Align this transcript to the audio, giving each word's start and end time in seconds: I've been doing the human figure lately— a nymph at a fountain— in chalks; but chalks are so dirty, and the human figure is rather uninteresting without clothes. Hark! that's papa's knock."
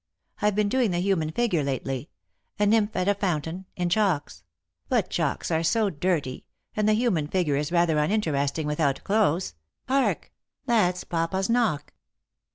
I've 0.41 0.55
been 0.55 0.67
doing 0.67 0.89
the 0.89 0.97
human 0.99 1.29
figure 1.31 1.61
lately— 1.63 2.09
a 2.57 2.65
nymph 2.65 2.95
at 2.95 3.07
a 3.07 3.13
fountain— 3.13 3.65
in 3.75 3.87
chalks; 3.87 4.43
but 4.89 5.11
chalks 5.11 5.51
are 5.51 5.61
so 5.61 5.91
dirty, 5.91 6.43
and 6.75 6.89
the 6.89 6.95
human 6.95 7.27
figure 7.27 7.55
is 7.55 7.71
rather 7.71 7.99
uninteresting 7.99 8.65
without 8.65 9.03
clothes. 9.03 9.53
Hark! 9.87 10.31
that's 10.65 11.03
papa's 11.03 11.51
knock." 11.51 11.93